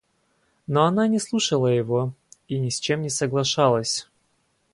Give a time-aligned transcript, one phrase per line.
[0.65, 2.15] Но она не слушала его
[2.47, 4.09] и ни с чем не соглашалась.